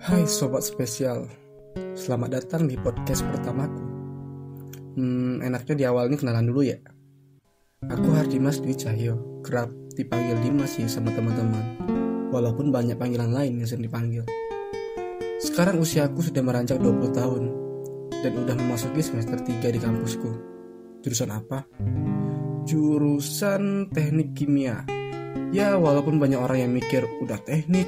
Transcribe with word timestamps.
Hai 0.00 0.24
sobat 0.24 0.64
spesial, 0.64 1.28
selamat 1.92 2.40
datang 2.40 2.64
di 2.64 2.72
podcast 2.80 3.20
pertamaku. 3.20 3.84
Hmm, 4.96 5.44
enaknya 5.44 5.74
di 5.76 5.84
awal 5.84 6.08
ini 6.08 6.16
kenalan 6.16 6.48
dulu 6.48 6.64
ya. 6.64 6.80
Aku 7.84 8.08
Hardimas 8.16 8.64
Dwi 8.64 8.72
Cahyo, 8.72 9.44
kerap 9.44 9.68
dipanggil 10.00 10.40
Dimas 10.40 10.80
sih 10.80 10.88
sama 10.88 11.12
teman-teman. 11.12 11.84
Walaupun 12.32 12.72
banyak 12.72 12.96
panggilan 12.96 13.28
lain 13.28 13.60
yang 13.60 13.68
sering 13.68 13.84
dipanggil. 13.92 14.24
Sekarang 15.36 15.76
usiaku 15.76 16.24
sudah 16.24 16.40
meranjak 16.40 16.80
20 16.80 17.12
tahun 17.12 17.44
dan 18.24 18.32
udah 18.40 18.56
memasuki 18.56 19.04
semester 19.04 19.36
3 19.36 19.68
di 19.68 19.80
kampusku. 19.84 20.32
Jurusan 21.04 21.28
apa? 21.28 21.68
Jurusan 22.64 23.92
Teknik 23.92 24.32
Kimia. 24.32 24.80
Ya, 25.52 25.76
walaupun 25.76 26.16
banyak 26.16 26.40
orang 26.40 26.58
yang 26.64 26.72
mikir 26.72 27.04
udah 27.20 27.36
teknik, 27.44 27.84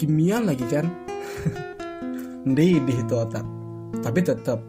kimia 0.00 0.40
lagi 0.40 0.64
kan? 0.72 1.03
Mendidih 2.46 3.04
itu 3.04 3.14
otak. 3.14 3.46
Tapi 4.02 4.20
tetap, 4.20 4.60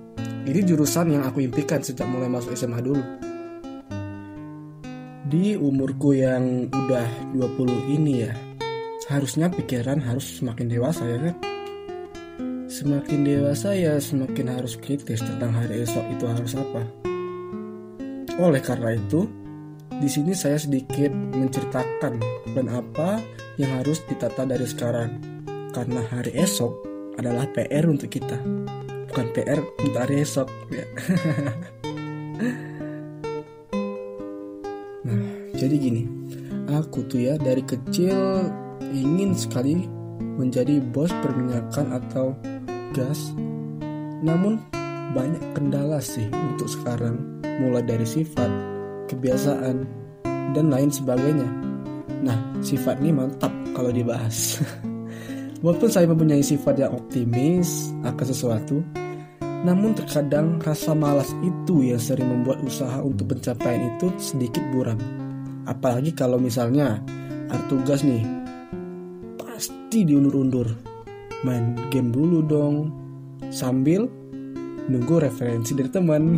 ini 0.45 0.61
jurusan 0.61 1.17
yang 1.17 1.23
aku 1.25 1.43
impikan 1.43 1.81
sejak 1.81 2.05
mulai 2.05 2.29
masuk 2.29 2.53
SMA 2.53 2.79
dulu. 2.79 3.03
Di 5.25 5.57
umurku 5.57 6.13
yang 6.13 6.69
udah 6.69 7.33
20 7.33 7.97
ini 7.97 8.29
ya, 8.29 8.33
harusnya 9.09 9.49
pikiran 9.49 9.97
harus 9.97 10.39
semakin 10.39 10.69
dewasa 10.69 11.03
ya 11.03 11.17
kan? 11.17 11.35
Semakin 12.69 13.19
dewasa 13.25 13.73
ya 13.73 13.97
semakin 13.97 14.51
harus 14.53 14.77
kritis 14.77 15.21
tentang 15.25 15.53
hari 15.53 15.81
esok 15.81 16.05
itu 16.13 16.25
harus 16.29 16.53
apa. 16.53 16.81
Oleh 18.35 18.61
karena 18.61 18.93
itu, 18.93 19.25
di 19.95 20.09
sini 20.11 20.35
saya 20.35 20.59
sedikit 20.59 21.09
menceritakan 21.11 22.19
dan 22.51 22.67
apa 22.67 23.23
yang 23.55 23.79
harus 23.79 24.03
ditata 24.05 24.43
dari 24.43 24.67
sekarang. 24.67 25.34
Karena 25.75 26.07
hari 26.07 26.31
esok 26.39 26.71
adalah 27.19 27.51
PR 27.51 27.83
untuk 27.83 28.07
kita, 28.07 28.39
bukan 29.11 29.27
PR 29.35 29.59
untuk 29.59 29.99
hari 29.99 30.23
esok. 30.23 30.47
Ya. 30.71 30.87
nah, 35.03 35.19
jadi 35.51 35.75
gini, 35.75 36.07
aku 36.71 37.03
tuh 37.11 37.27
ya 37.27 37.35
dari 37.35 37.59
kecil 37.59 38.47
ingin 38.95 39.35
sekali 39.35 39.83
menjadi 40.39 40.79
bos 40.79 41.11
perminyakan 41.19 41.91
atau 41.99 42.31
gas. 42.95 43.35
Namun 44.23 44.63
banyak 45.11 45.43
kendala 45.59 45.99
sih 45.99 46.31
untuk 46.31 46.71
sekarang, 46.71 47.19
mulai 47.59 47.83
dari 47.83 48.07
sifat, 48.07 48.47
kebiasaan, 49.11 49.83
dan 50.55 50.71
lain 50.71 50.87
sebagainya. 50.87 51.51
Nah, 52.23 52.63
sifat 52.63 53.03
ini 53.03 53.11
mantap 53.11 53.51
kalau 53.75 53.91
dibahas. 53.91 54.63
Walaupun 55.65 55.89
saya 55.89 56.05
mempunyai 56.05 56.45
sifat 56.45 56.77
yang 56.77 56.93
optimis 56.93 57.89
akan 58.05 58.21
sesuatu, 58.29 58.85
namun 59.65 59.97
terkadang 59.97 60.61
rasa 60.61 60.93
malas 60.93 61.33
itu 61.41 61.89
yang 61.89 61.97
sering 61.97 62.29
membuat 62.29 62.61
usaha 62.61 63.01
untuk 63.01 63.33
pencapaian 63.33 63.97
itu 63.97 64.13
sedikit 64.21 64.61
buram. 64.69 65.01
Apalagi 65.65 66.13
kalau 66.13 66.37
misalnya 66.37 67.01
ada 67.49 67.65
tugas 67.65 68.05
nih, 68.05 68.21
pasti 69.41 70.05
diundur-undur. 70.05 70.69
Main 71.41 71.89
game 71.89 72.13
dulu 72.13 72.45
dong, 72.45 72.93
sambil 73.49 74.05
nunggu 74.85 75.17
referensi 75.17 75.73
dari 75.73 75.89
teman. 75.89 76.37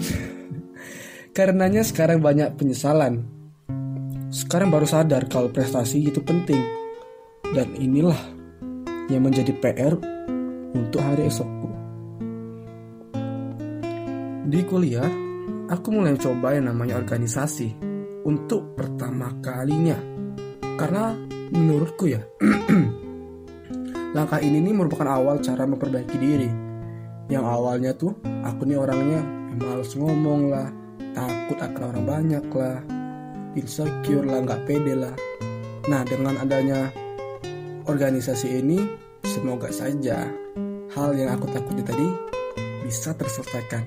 Karenanya 1.35 1.83
sekarang 1.83 2.23
banyak 2.23 2.55
penyesalan. 2.55 3.27
Sekarang 4.31 4.71
baru 4.71 4.87
sadar 4.87 5.27
kalau 5.27 5.51
prestasi 5.51 5.99
itu 5.99 6.23
penting. 6.23 6.63
Dan 7.51 7.75
inilah 7.75 8.36
yang 9.07 9.23
menjadi 9.23 9.51
PR 9.57 9.93
untuk 10.75 11.01
hari 11.01 11.27
esokku. 11.31 11.69
Di 14.47 14.63
kuliah, 14.63 15.07
aku 15.67 15.87
mulai 15.91 16.15
coba 16.15 16.55
yang 16.55 16.71
namanya 16.71 16.95
organisasi 16.99 17.75
untuk 18.23 18.79
pertama 18.79 19.31
kalinya. 19.43 19.99
Karena 20.79 21.11
menurutku 21.51 22.07
ya, 22.07 22.23
langkah 24.15 24.39
ini 24.39 24.63
nih 24.63 24.75
merupakan 24.75 25.07
awal 25.07 25.43
cara 25.43 25.67
memperbaiki 25.67 26.17
diri. 26.19 26.51
Yang 27.27 27.43
awalnya 27.43 27.91
tuh 27.91 28.15
aku 28.23 28.63
nih 28.63 28.79
orangnya 28.79 29.19
males 29.59 29.91
ngomong 29.99 30.41
lah, 30.47 30.71
takut 31.11 31.59
akan 31.59 31.83
orang 31.91 32.05
banyak 32.07 32.45
lah, 32.55 32.79
insecure 33.59 34.23
lah, 34.23 34.47
nggak 34.47 34.63
pede 34.63 34.95
lah. 34.95 35.15
Nah 35.91 36.07
dengan 36.07 36.39
adanya 36.39 36.87
organisasi 37.83 38.63
ini, 38.63 38.79
semoga 39.37 39.69
saja 39.69 40.25
hal 40.97 41.09
yang 41.13 41.37
aku 41.37 41.45
takuti 41.53 41.85
tadi 41.85 42.09
bisa 42.81 43.13
terselesaikan. 43.13 43.85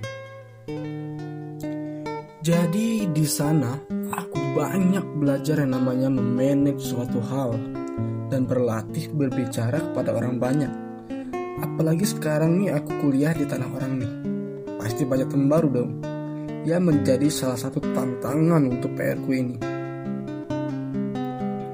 Jadi 2.39 3.11
di 3.11 3.27
sana 3.27 3.75
aku 4.15 4.39
banyak 4.55 5.03
belajar 5.19 5.59
yang 5.59 5.75
namanya 5.75 6.07
memanage 6.07 6.87
suatu 6.87 7.19
hal 7.19 7.59
dan 8.31 8.47
berlatih 8.47 9.11
berbicara 9.11 9.83
kepada 9.91 10.15
orang 10.15 10.39
banyak. 10.39 10.71
Apalagi 11.59 12.07
sekarang 12.07 12.63
nih 12.63 12.79
aku 12.79 13.03
kuliah 13.03 13.35
di 13.35 13.43
tanah 13.43 13.69
orang 13.75 13.93
nih. 13.99 14.13
Pasti 14.79 15.03
banyak 15.03 15.35
teman 15.35 15.51
baru 15.51 15.69
dong. 15.69 15.93
Ya 16.63 16.79
menjadi 16.79 17.27
salah 17.27 17.59
satu 17.59 17.83
tantangan 17.83 18.71
untuk 18.71 18.95
PR 18.95 19.19
ku 19.19 19.35
ini. 19.35 19.59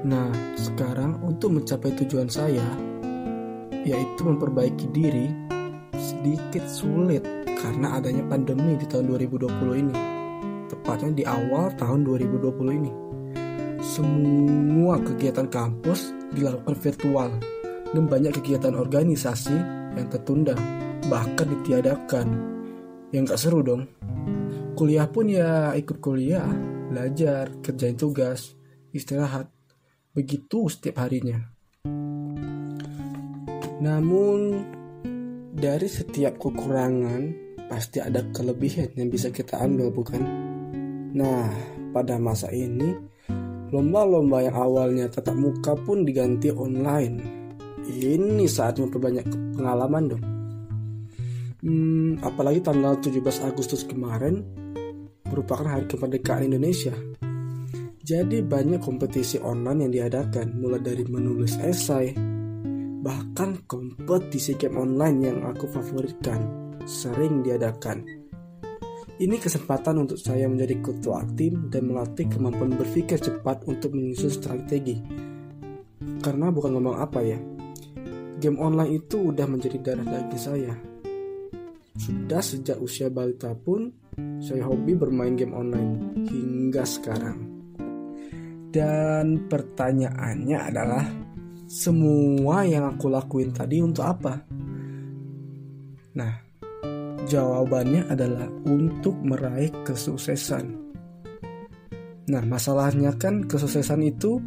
Nah, 0.07 0.31
sekarang 0.55 1.19
untuk 1.27 1.59
mencapai 1.59 1.91
tujuan 1.99 2.31
saya, 2.31 2.63
yaitu 3.87 4.27
memperbaiki 4.27 4.91
diri, 4.91 5.31
sedikit 5.95 6.67
sulit 6.67 7.23
karena 7.55 7.97
adanya 7.97 8.27
pandemi 8.27 8.75
di 8.75 8.83
tahun 8.83 9.07
2020 9.15 9.83
ini. 9.87 9.95
Tepatnya 10.67 11.11
di 11.15 11.23
awal 11.23 11.71
tahun 11.79 12.03
2020 12.03 12.79
ini. 12.83 12.91
Semua 13.79 14.99
kegiatan 14.99 15.47
kampus 15.47 16.11
dilakukan 16.35 16.75
virtual 16.75 17.31
dan 17.95 18.03
banyak 18.03 18.35
kegiatan 18.35 18.75
organisasi 18.75 19.55
yang 19.95 20.07
tertunda, 20.11 20.53
bahkan 21.07 21.47
ditiadakan. 21.47 22.27
Yang 23.15 23.23
gak 23.31 23.39
seru 23.39 23.63
dong. 23.63 23.87
Kuliah 24.75 25.07
pun 25.07 25.31
ya 25.31 25.71
ikut 25.79 26.03
kuliah, 26.03 26.43
belajar, 26.91 27.55
kerjain 27.63 27.95
tugas, 27.95 28.59
istirahat. 28.91 29.47
Begitu 30.11 30.67
setiap 30.67 31.07
harinya. 31.07 31.56
Namun 33.77 34.65
dari 35.53 35.85
setiap 35.89 36.41
kekurangan 36.41 37.47
pasti 37.67 38.01
ada 38.01 38.23
kelebihan 38.33 38.89
yang 38.97 39.09
bisa 39.13 39.29
kita 39.29 39.61
ambil 39.61 39.93
bukan? 39.93 40.21
Nah, 41.13 41.49
pada 41.93 42.17
masa 42.17 42.49
ini 42.53 42.93
lomba-lomba 43.73 44.45
yang 44.45 44.55
awalnya 44.55 45.05
tatap 45.11 45.35
muka 45.35 45.73
pun 45.75 46.07
diganti 46.07 46.49
online. 46.53 47.17
Ini 47.87 48.45
saat 48.49 48.81
memperbanyak 48.81 49.55
pengalaman 49.55 50.03
dong. 50.11 50.23
Hmm, 51.57 52.21
apalagi 52.21 52.61
tanggal 52.61 53.01
17 53.01 53.17
Agustus 53.43 53.81
kemarin 53.87 54.45
merupakan 55.25 55.65
hari 55.67 55.89
kemerdekaan 55.89 56.47
Indonesia. 56.47 56.93
Jadi 58.07 58.39
banyak 58.39 58.79
kompetisi 58.79 59.35
online 59.43 59.83
yang 59.83 59.91
diadakan, 59.91 60.55
mulai 60.55 60.79
dari 60.79 61.03
menulis 61.03 61.59
esai, 61.59 62.15
bahkan 63.01 63.61
kompetisi 63.69 64.57
game 64.57 64.77
online 64.77 65.17
yang 65.21 65.39
aku 65.45 65.69
favoritkan 65.69 66.41
sering 66.87 67.45
diadakan. 67.45 68.05
Ini 69.17 69.33
kesempatan 69.41 69.97
untuk 70.05 70.21
saya 70.21 70.45
menjadi 70.45 70.77
ketua 70.77 71.25
tim 71.33 71.73
dan 71.73 71.89
melatih 71.89 72.29
kemampuan 72.29 72.77
berpikir 72.77 73.17
cepat 73.17 73.65
untuk 73.65 73.97
menyusun 73.97 74.29
strategi. 74.29 75.01
Karena 76.21 76.53
bukan 76.53 76.77
ngomong 76.77 77.01
apa 77.01 77.25
ya, 77.25 77.37
game 78.37 78.61
online 78.61 79.01
itu 79.01 79.33
udah 79.33 79.49
menjadi 79.49 79.77
darah 79.81 80.05
daging 80.05 80.37
saya. 80.41 80.73
Sudah 81.97 82.41
sejak 82.45 82.77
usia 82.77 83.09
balita 83.09 83.57
pun, 83.57 83.89
saya 84.37 84.69
hobi 84.69 84.93
bermain 84.93 85.33
game 85.33 85.57
online 85.57 86.13
hingga 86.29 86.85
sekarang. 86.85 87.41
Dan 88.69 89.49
pertanyaannya 89.49 90.57
adalah, 90.61 91.05
semua 91.67 92.63
yang 92.63 92.87
aku 92.95 93.11
lakuin 93.11 93.51
tadi 93.51 93.83
untuk 93.83 94.07
apa? 94.07 94.39
Nah, 96.15 96.33
jawabannya 97.27 98.07
adalah 98.07 98.47
untuk 98.63 99.19
meraih 99.19 99.69
kesuksesan. 99.83 100.87
Nah, 102.27 102.43
masalahnya 102.43 103.15
kan 103.19 103.43
kesuksesan 103.43 103.99
itu 104.03 104.39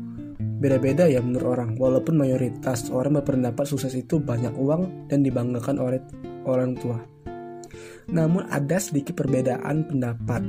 beda-beda 0.61 1.09
ya 1.09 1.21
menurut 1.21 1.61
orang. 1.61 1.71
Walaupun 1.77 2.17
mayoritas 2.17 2.89
orang 2.89 3.21
berpendapat 3.21 3.69
sukses 3.69 3.93
itu 3.93 4.17
banyak 4.17 4.53
uang 4.57 5.09
dan 5.13 5.21
dibanggakan 5.21 5.77
oleh 5.77 6.01
orang 6.49 6.73
tua. 6.77 7.01
Namun 8.11 8.49
ada 8.49 8.81
sedikit 8.81 9.17
perbedaan 9.21 9.87
pendapat 9.87 10.43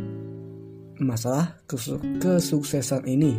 masalah 1.04 1.60
kesuksesan 2.20 3.08
ini. 3.08 3.36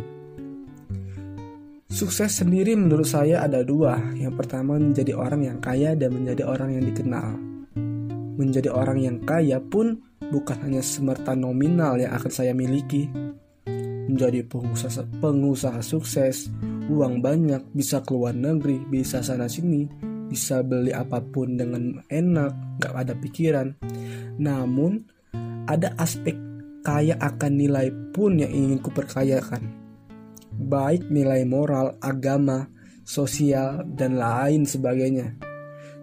Sukses 1.93 2.41
sendiri 2.41 2.73
menurut 2.73 3.05
saya 3.05 3.45
ada 3.45 3.61
dua. 3.61 3.93
Yang 4.17 4.41
pertama 4.41 4.81
menjadi 4.81 5.13
orang 5.13 5.45
yang 5.45 5.61
kaya 5.61 5.93
dan 5.93 6.17
menjadi 6.17 6.41
orang 6.41 6.73
yang 6.73 6.89
dikenal. 6.89 7.37
Menjadi 8.33 8.73
orang 8.73 8.97
yang 8.97 9.21
kaya 9.21 9.61
pun 9.61 10.01
bukan 10.17 10.57
hanya 10.65 10.81
semerta 10.81 11.37
nominal 11.37 12.01
yang 12.01 12.17
akan 12.17 12.33
saya 12.33 12.49
miliki. 12.49 13.05
Menjadi 14.09 14.41
pengusaha, 14.41 15.05
pengusaha 15.21 15.85
sukses, 15.85 16.49
uang 16.89 17.21
banyak, 17.21 17.61
bisa 17.77 18.01
keluar 18.01 18.33
negeri, 18.33 18.81
bisa 18.89 19.21
sana 19.21 19.45
sini, 19.45 19.85
bisa 20.33 20.65
beli 20.65 20.89
apa 20.97 21.21
pun 21.21 21.61
dengan 21.61 22.01
enak, 22.09 22.81
gak 22.81 23.05
ada 23.05 23.13
pikiran. 23.21 23.69
Namun, 24.41 24.97
ada 25.69 25.93
aspek 26.01 26.33
kaya 26.81 27.21
akan 27.21 27.53
nilai 27.53 27.93
pun 28.17 28.41
yang 28.41 28.49
ingin 28.49 28.81
kuperkayakan 28.81 29.83
baik 30.63 31.11
nilai 31.11 31.43
moral, 31.43 31.99
agama, 31.99 32.71
sosial, 33.03 33.83
dan 33.93 34.15
lain 34.15 34.63
sebagainya. 34.63 35.35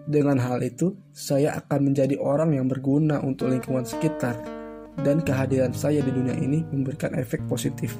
Dengan 0.05 0.37
hal 0.41 0.61
itu, 0.65 0.97
saya 1.13 1.57
akan 1.61 1.93
menjadi 1.93 2.17
orang 2.17 2.57
yang 2.57 2.65
berguna 2.69 3.21
untuk 3.21 3.53
lingkungan 3.53 3.85
sekitar, 3.85 4.37
dan 5.01 5.21
kehadiran 5.21 5.73
saya 5.73 6.01
di 6.01 6.09
dunia 6.13 6.37
ini 6.37 6.65
memberikan 6.73 7.13
efek 7.17 7.45
positif. 7.45 7.97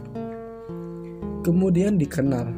Kemudian 1.42 1.98
dikenal. 1.98 2.50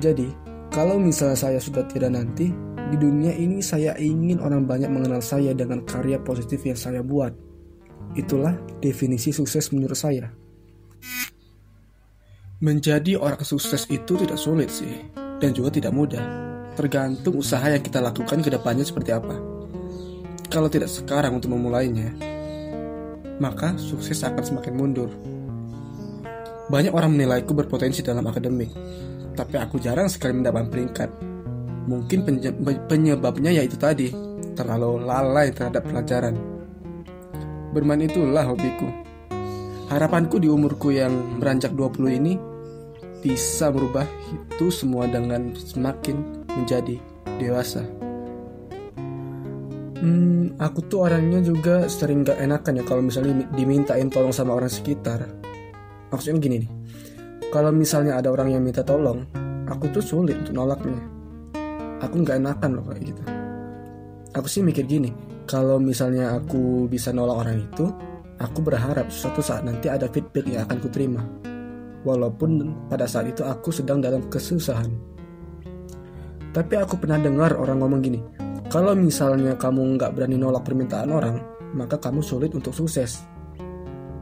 Jadi, 0.00 0.28
kalau 0.72 0.98
misalnya 1.00 1.38
saya 1.38 1.58
sudah 1.60 1.84
tidak 1.88 2.16
nanti, 2.16 2.52
di 2.92 2.96
dunia 3.00 3.32
ini 3.32 3.64
saya 3.64 3.96
ingin 3.96 4.40
orang 4.44 4.68
banyak 4.68 4.92
mengenal 4.92 5.24
saya 5.24 5.56
dengan 5.56 5.80
karya 5.88 6.20
positif 6.20 6.60
yang 6.68 6.76
saya 6.76 7.00
buat. 7.00 7.32
Itulah 8.14 8.54
definisi 8.84 9.32
sukses 9.32 9.72
menurut 9.72 9.96
saya. 9.96 10.43
Menjadi 12.64 13.20
orang 13.20 13.44
sukses 13.44 13.84
itu 13.92 14.16
tidak 14.16 14.40
sulit 14.40 14.72
sih, 14.72 15.04
dan 15.36 15.52
juga 15.52 15.68
tidak 15.68 15.92
mudah. 15.92 16.24
Tergantung 16.72 17.36
usaha 17.36 17.68
yang 17.68 17.84
kita 17.84 18.00
lakukan 18.00 18.40
ke 18.40 18.48
depannya 18.48 18.88
seperti 18.88 19.12
apa. 19.12 19.36
Kalau 20.48 20.72
tidak 20.72 20.88
sekarang 20.88 21.36
untuk 21.36 21.52
memulainya, 21.52 22.16
maka 23.36 23.76
sukses 23.76 24.16
akan 24.24 24.40
semakin 24.40 24.80
mundur. 24.80 25.12
Banyak 26.72 26.96
orang 26.96 27.12
menilaiku 27.12 27.52
berpotensi 27.52 28.00
dalam 28.00 28.24
akademik, 28.24 28.72
tapi 29.36 29.60
aku 29.60 29.76
jarang 29.76 30.08
sekali 30.08 30.40
mendapat 30.40 30.64
peringkat. 30.72 31.10
Mungkin 31.84 32.24
penyebabnya 32.88 33.60
yaitu 33.60 33.76
tadi, 33.76 34.08
terlalu 34.56 35.04
lalai 35.04 35.52
terhadap 35.52 35.84
pelajaran. 35.84 36.32
Bermain 37.76 38.08
itulah 38.08 38.48
hobiku. 38.48 38.88
Harapanku 39.92 40.40
di 40.40 40.48
umurku 40.48 40.96
yang 40.96 41.36
beranjak 41.36 41.76
20 41.76 42.08
ini 42.24 42.53
bisa 43.24 43.72
merubah 43.72 44.04
itu 44.28 44.68
semua 44.68 45.08
dengan 45.08 45.56
semakin 45.56 46.44
menjadi 46.52 47.00
dewasa. 47.40 47.80
Hmm, 50.04 50.52
aku 50.60 50.84
tuh 50.92 51.08
orangnya 51.08 51.40
juga 51.40 51.88
sering 51.88 52.28
gak 52.28 52.36
enakan 52.36 52.76
ya 52.76 52.84
kalau 52.84 53.00
misalnya 53.00 53.48
dimintain 53.56 54.12
tolong 54.12 54.36
sama 54.36 54.52
orang 54.52 54.68
sekitar. 54.68 55.24
Maksudnya 56.12 56.36
gini 56.36 56.56
nih, 56.68 56.70
kalau 57.48 57.72
misalnya 57.72 58.20
ada 58.20 58.28
orang 58.28 58.52
yang 58.52 58.60
minta 58.60 58.84
tolong, 58.84 59.24
aku 59.72 59.88
tuh 59.88 60.04
sulit 60.04 60.36
untuk 60.44 60.52
nolaknya. 60.60 61.00
Aku 62.04 62.20
nggak 62.20 62.36
enakan 62.36 62.70
loh 62.76 62.84
kayak 62.84 63.02
gitu. 63.08 63.22
Aku 64.36 64.46
sih 64.46 64.60
mikir 64.60 64.84
gini, 64.84 65.08
kalau 65.48 65.80
misalnya 65.80 66.36
aku 66.36 66.84
bisa 66.92 67.08
nolak 67.16 67.48
orang 67.48 67.64
itu, 67.64 67.88
aku 68.36 68.60
berharap 68.60 69.08
suatu 69.08 69.40
saat 69.40 69.64
nanti 69.64 69.88
ada 69.88 70.04
feedback 70.12 70.44
yang 70.44 70.68
akan 70.68 70.78
kuterima 70.84 71.24
walaupun 72.04 72.76
pada 72.86 73.08
saat 73.08 73.32
itu 73.32 73.42
aku 73.42 73.72
sedang 73.72 73.98
dalam 73.98 74.28
kesusahan. 74.28 74.92
Tapi 76.54 76.74
aku 76.78 77.00
pernah 77.02 77.18
dengar 77.18 77.58
orang 77.58 77.82
ngomong 77.82 78.00
gini, 78.04 78.20
kalau 78.70 78.94
misalnya 78.94 79.58
kamu 79.58 79.98
nggak 79.98 80.14
berani 80.14 80.38
nolak 80.38 80.62
permintaan 80.62 81.10
orang, 81.10 81.36
maka 81.74 81.98
kamu 81.98 82.22
sulit 82.22 82.54
untuk 82.54 82.70
sukses. 82.70 83.26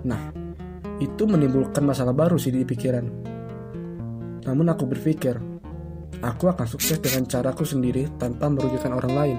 Nah, 0.08 0.32
itu 0.96 1.29
menimbulkan 1.29 1.84
masalah 1.84 2.17
baru 2.17 2.40
sih 2.40 2.49
di 2.49 2.64
pikiran. 2.64 3.05
Namun 4.49 4.67
aku 4.73 4.88
berpikir, 4.88 5.37
aku 6.25 6.49
akan 6.49 6.67
sukses 6.67 6.96
dengan 7.02 7.28
caraku 7.28 7.69
sendiri 7.69 8.08
tanpa 8.17 8.49
merugikan 8.49 8.96
orang 8.96 9.12
lain. 9.12 9.38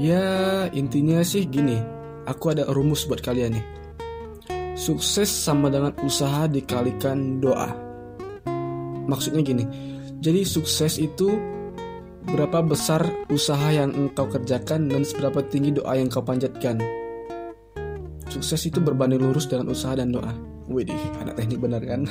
Ya, 0.00 0.68
intinya 0.72 1.20
sih 1.20 1.44
gini, 1.44 1.80
aku 2.24 2.56
ada 2.56 2.64
rumus 2.68 3.04
buat 3.04 3.20
kalian 3.20 3.60
nih. 3.60 3.75
Sukses 4.76 5.32
sama 5.32 5.72
dengan 5.72 5.96
usaha 6.04 6.44
dikalikan 6.44 7.40
doa. 7.40 7.72
Maksudnya 9.08 9.40
gini, 9.40 9.64
jadi 10.20 10.44
sukses 10.44 11.00
itu 11.00 11.32
berapa 12.28 12.60
besar 12.60 13.08
usaha 13.32 13.72
yang 13.72 13.96
engkau 13.96 14.28
kerjakan 14.28 14.92
dan 14.92 15.00
seberapa 15.00 15.40
tinggi 15.48 15.72
doa 15.80 15.96
yang 15.96 16.12
kau 16.12 16.20
panjatkan. 16.20 16.76
Sukses 18.28 18.68
itu 18.68 18.76
berbanding 18.84 19.24
lurus 19.24 19.48
dengan 19.48 19.72
usaha 19.72 19.96
dan 19.96 20.12
doa. 20.12 20.36
Widih, 20.68 20.98
anak 21.24 21.40
teknik 21.40 21.56
benar 21.56 21.80
kan? 21.80 22.04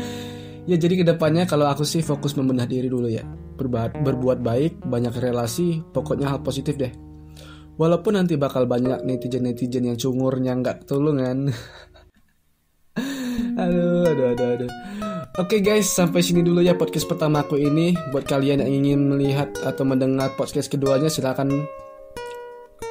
ya 0.70 0.80
jadi 0.80 1.02
ke 1.02 1.04
depannya 1.04 1.44
kalau 1.44 1.68
aku 1.68 1.84
sih 1.84 2.00
fokus 2.00 2.32
membenah 2.40 2.64
diri 2.64 2.88
dulu 2.88 3.12
ya. 3.12 3.20
Berbuat, 3.60 4.00
berbuat 4.00 4.40
baik, 4.40 4.80
banyak 4.80 5.12
relasi, 5.20 5.84
pokoknya 5.92 6.32
hal 6.32 6.40
positif 6.40 6.80
deh. 6.80 7.08
Walaupun 7.78 8.18
nanti 8.18 8.34
bakal 8.34 8.66
banyak 8.66 9.06
netizen-netizen 9.06 9.86
yang 9.86 9.94
cungurnya 9.94 10.58
nggak 10.58 10.82
ketulungan. 10.82 11.54
aduh, 13.58 14.06
aduh, 14.06 14.26
aduh, 14.32 14.48
aduh. 14.56 14.70
Oke 15.38 15.58
okay 15.58 15.60
guys, 15.62 15.86
sampai 15.86 16.24
sini 16.24 16.42
dulu 16.42 16.62
ya 16.64 16.74
podcast 16.74 17.06
pertama 17.06 17.46
aku 17.46 17.58
ini. 17.58 17.94
Buat 18.10 18.26
kalian 18.26 18.62
yang 18.64 18.72
ingin 18.72 19.00
melihat 19.06 19.50
atau 19.62 19.86
mendengar 19.86 20.34
podcast 20.34 20.66
keduanya, 20.66 21.06
silahkan 21.06 21.46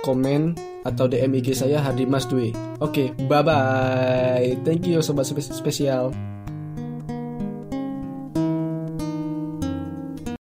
komen 0.05 0.55
atau 0.87 1.11
DM 1.11 1.43
IG 1.43 1.57
saya 1.59 1.83
Hardimas 1.83 2.23
Dwi. 2.31 2.55
Oke, 2.79 3.11
okay, 3.11 3.27
bye 3.27 3.43
bye. 3.43 4.55
Thank 4.63 4.87
you 4.87 5.03
sobat 5.03 5.27
spesial. 5.27 6.15